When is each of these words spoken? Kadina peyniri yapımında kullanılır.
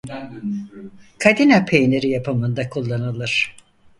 Kadina 1.17 1.65
peyniri 1.65 2.09
yapımında 2.09 2.69
kullanılır. 2.69 3.55